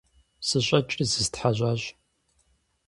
СыщӀэкӀри 0.47 1.05
зыстхьэщӀащ. 1.11 1.81